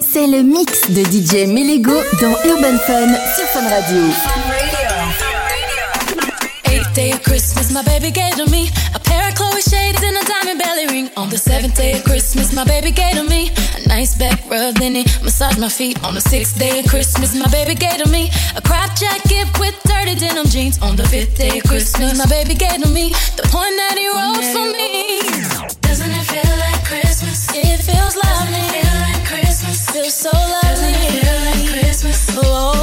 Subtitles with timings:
[0.00, 4.02] C'est le mix de DJ Melego dans Urban Fun sur Fun Radio.
[6.64, 10.16] Eighth day of Christmas, my baby gave to me a pair of Chloe shades and
[10.16, 11.10] a diamond belly ring.
[11.16, 14.74] On the seventh day of Christmas, my baby gave to me a nice back rub,
[14.76, 16.02] then he massaged my feet.
[16.04, 19.78] On the sixth day of Christmas, my baby gave to me a crop jacket with
[19.84, 20.78] dirty denim jeans.
[20.82, 24.08] On the fifth day of Christmas, my baby gave to me the point that he
[24.08, 25.77] wrote for me.
[30.10, 30.92] So lovely.
[30.92, 32.77] Doesn't it feel like Christmas?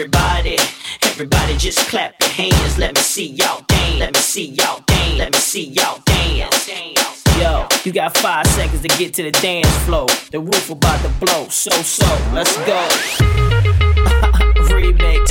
[0.00, 0.56] Everybody,
[1.02, 2.78] everybody just clap your hands.
[2.78, 4.00] Let me see y'all dance.
[4.00, 5.18] Let me see y'all dance.
[5.18, 6.70] Let me see y'all dance.
[7.36, 10.06] Yo, you got five seconds to get to the dance floor.
[10.30, 11.48] The roof about to blow.
[11.48, 12.88] So, so, let's go.
[14.72, 15.28] Remix.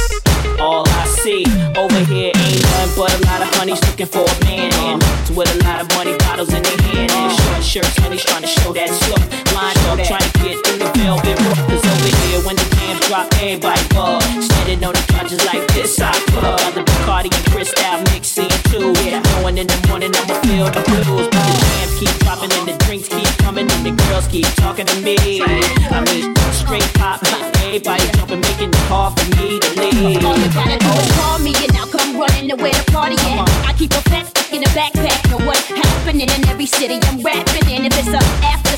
[0.60, 4.44] All I see over here ain't nothing but a lot of honeys looking for a
[4.46, 4.72] man.
[4.86, 7.12] And so with a lot of money bottles in their hand.
[7.12, 9.18] And short shirts, honeys trying to show that slow.
[9.58, 11.38] Line up, trying to get through the velvet.
[11.66, 12.69] Cause over here, when the
[13.10, 14.22] drop, everybody bug.
[14.22, 16.60] Standing on the couches like this, I club.
[16.62, 18.94] Got the Bacardi and Cristal mixing too.
[19.02, 21.26] Yeah, knowing in the morning I'ma feel the blues.
[21.34, 24.86] But the jams keep dropping and the drinks keep coming and the girls keep talking
[24.86, 25.18] to me.
[25.42, 27.26] I mean, straight pop,
[27.66, 30.24] everybody jumping, making it hard for me to leave.
[30.24, 33.18] All you gotta do is call me and I'll come running to where the party
[33.18, 33.50] at.
[33.66, 35.18] I keep a fat stick in a backpack.
[35.34, 37.90] Know what's happening in every city I'm rapping in.
[37.90, 38.69] If it's a after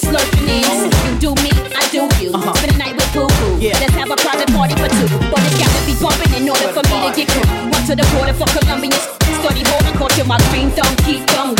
[0.00, 0.88] slurping ends.
[1.04, 2.32] You do me, I do you.
[2.32, 2.54] Uh-huh.
[2.54, 3.60] Spend a night with boo boo.
[3.60, 3.78] Yeah.
[3.80, 5.08] Let's have a private party for two.
[5.28, 7.48] But it's gotta be bumping in order for me to get through.
[7.68, 9.04] One to the border for Colombians.
[9.40, 11.59] Study hold, I caught you my green thumb, keep thumb.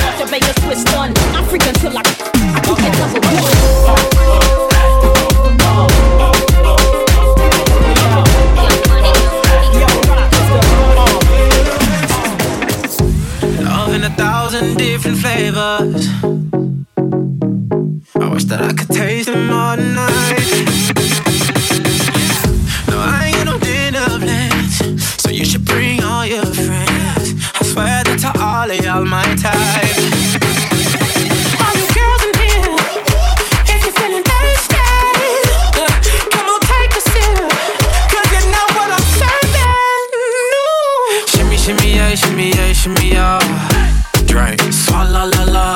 [44.40, 45.74] Drink, swalla la la.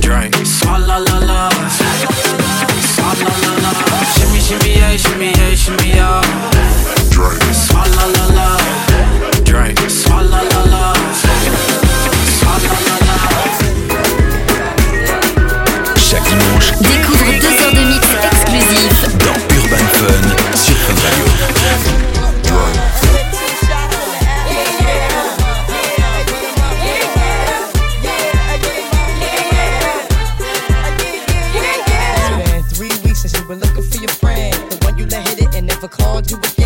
[0.00, 1.48] Drink, swalla la la.
[2.92, 3.70] Swalla la la.
[4.14, 6.27] Shimmy, shimmy, yeah, shimmy, yeah, shimmy, yeah.
[36.18, 36.57] all do is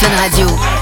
[0.00, 0.77] Fun Radio.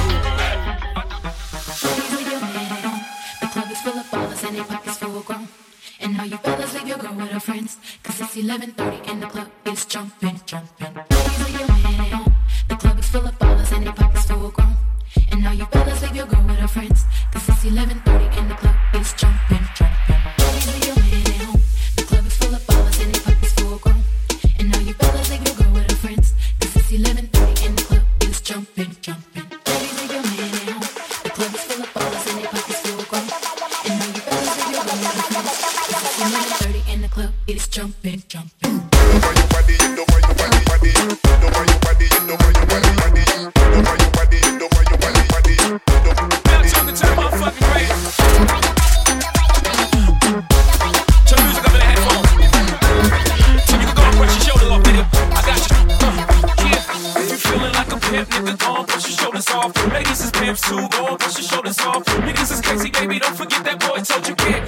[60.55, 62.05] push your shoulders off.
[62.05, 64.67] Niggas is crazy, baby, don't forget that boy told you get.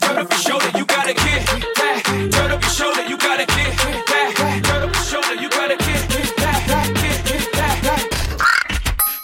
[0.00, 2.32] Turn up your shoulder, you gotta get.
[2.32, 3.76] Turn up your shoulder, you gotta get.
[4.64, 6.04] Turn up your shoulder, you gotta get.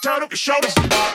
[0.01, 1.10] Turn up your shoulders.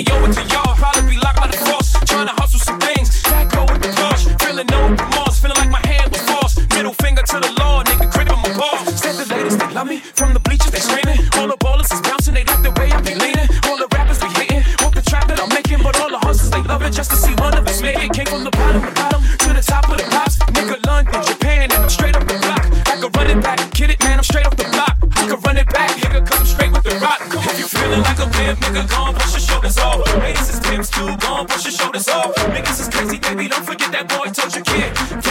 [0.00, 0.69] Yo, it's a yo.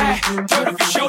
[0.10, 1.09] Turn up your show.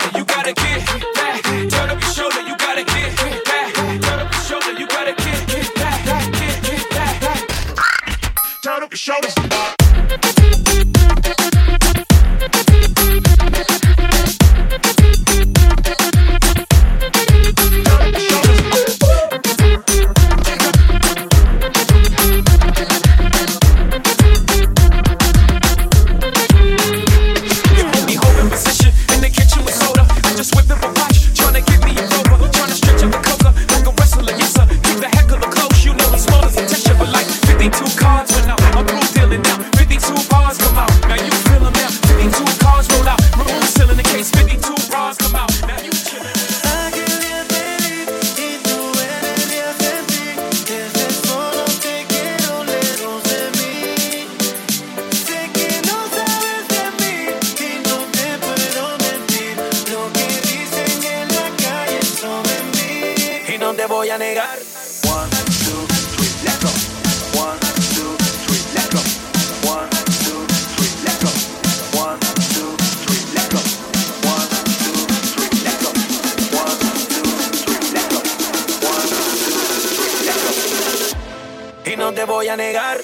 [82.12, 83.00] te voy a negar.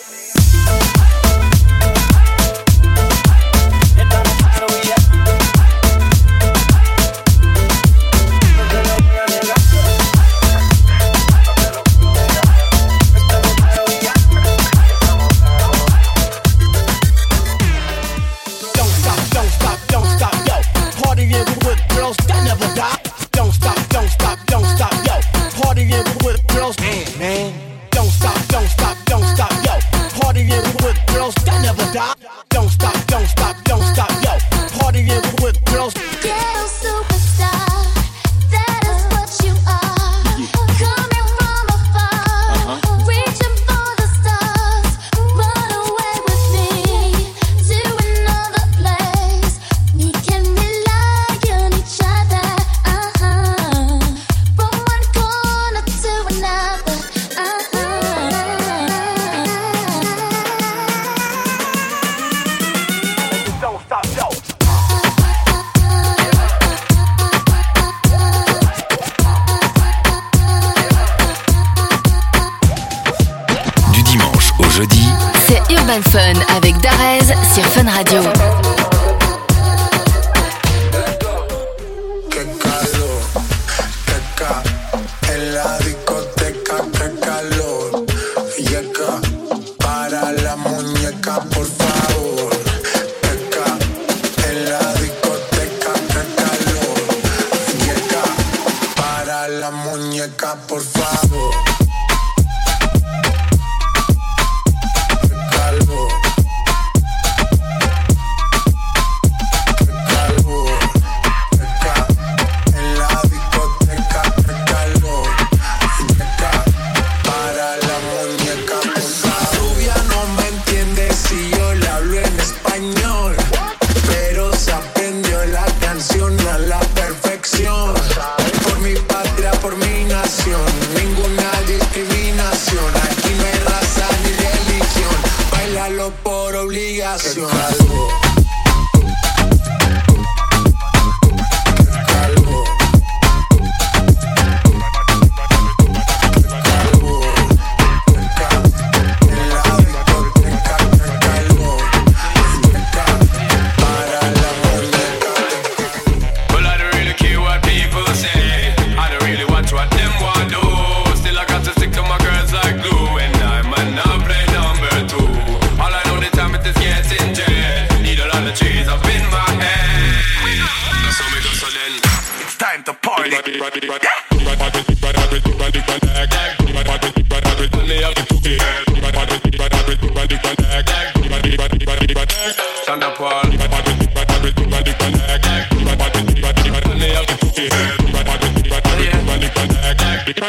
[74.76, 75.08] jeudi,
[75.46, 78.20] c'est Urban Fun avec Darez sur Fun Radio.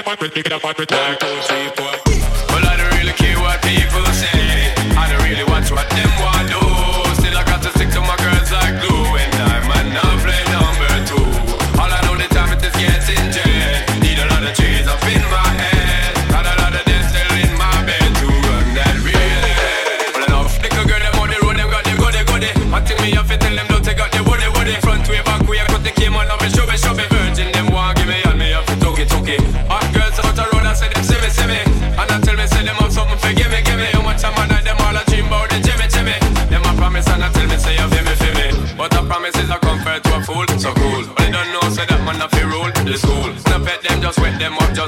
[0.04, 0.20] Back
[1.20, 2.07] towards me, boy.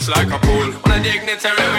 [0.09, 0.73] like a pool.
[0.85, 1.78] On a dignitary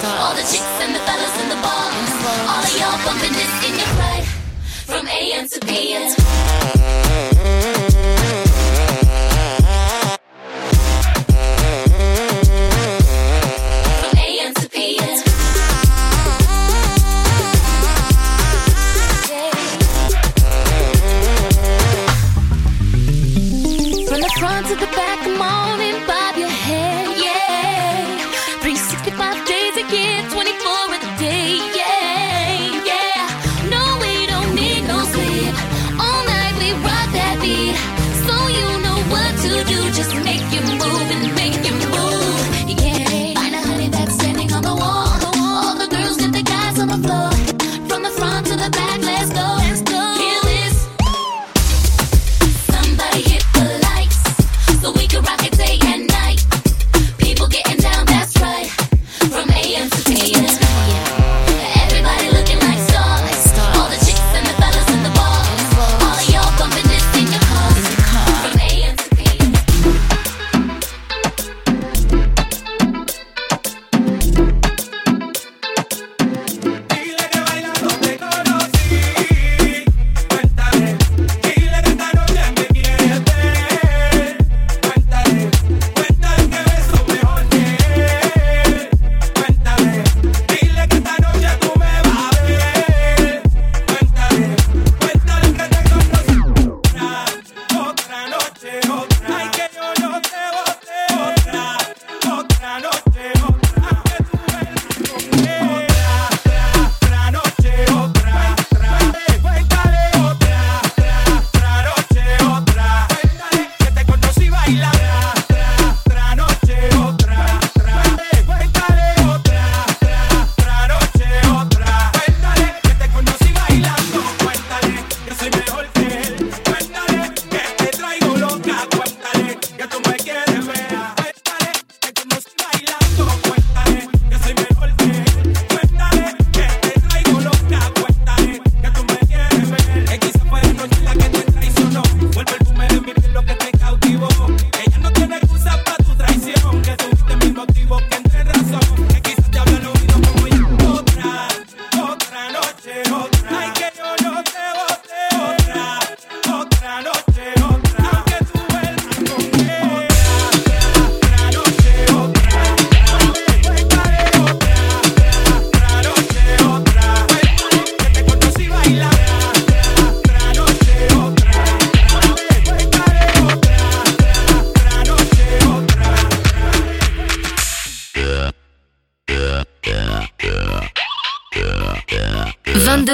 [0.00, 0.20] stop.
[0.20, 2.10] All the chicks and the fellas in the balls.
[2.48, 4.26] All of y'all bumping this in your pride.
[4.88, 6.79] From AM to PM.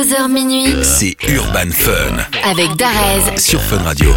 [0.06, 2.16] 22h minuit, c'est Urban Fun.
[2.48, 4.10] Avec Darez sur Fun Radio.